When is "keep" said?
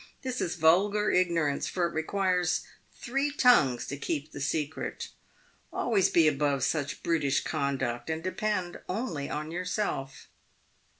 3.97-4.31